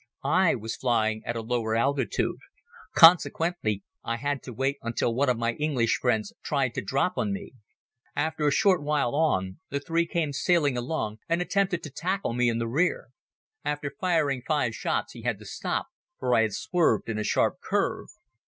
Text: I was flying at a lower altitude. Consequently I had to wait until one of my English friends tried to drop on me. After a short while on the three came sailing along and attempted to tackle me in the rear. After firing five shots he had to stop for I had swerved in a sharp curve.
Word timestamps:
I 0.23 0.55
was 0.55 0.75
flying 0.75 1.21
at 1.27 1.35
a 1.35 1.43
lower 1.43 1.75
altitude. 1.75 2.39
Consequently 2.95 3.83
I 4.03 4.15
had 4.17 4.41
to 4.41 4.51
wait 4.51 4.77
until 4.81 5.13
one 5.13 5.29
of 5.29 5.37
my 5.37 5.53
English 5.53 5.99
friends 6.01 6.33
tried 6.41 6.73
to 6.73 6.81
drop 6.81 7.19
on 7.19 7.31
me. 7.31 7.51
After 8.15 8.47
a 8.47 8.51
short 8.51 8.81
while 8.81 9.13
on 9.13 9.59
the 9.69 9.79
three 9.79 10.07
came 10.07 10.33
sailing 10.33 10.75
along 10.75 11.19
and 11.29 11.39
attempted 11.39 11.83
to 11.83 11.91
tackle 11.91 12.33
me 12.33 12.49
in 12.49 12.57
the 12.57 12.67
rear. 12.67 13.09
After 13.63 13.93
firing 14.01 14.41
five 14.41 14.73
shots 14.73 15.13
he 15.13 15.21
had 15.21 15.37
to 15.37 15.45
stop 15.45 15.89
for 16.17 16.33
I 16.33 16.41
had 16.41 16.53
swerved 16.53 17.07
in 17.07 17.19
a 17.19 17.23
sharp 17.23 17.59
curve. 17.61 18.07